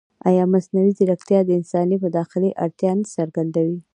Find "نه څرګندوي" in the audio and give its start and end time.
2.99-3.79